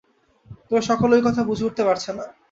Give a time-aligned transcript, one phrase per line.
[0.67, 2.25] তবে সকলে ঐ কথা বুঝে উঠতে পারছে না।